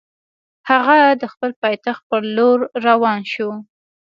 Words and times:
هغه 0.69 0.97
د 1.21 1.23
خپل 1.33 1.51
پایتخت 1.61 2.01
پر 2.09 2.21
لور 2.35 2.59
روان 2.87 3.19
شو. 3.33 3.49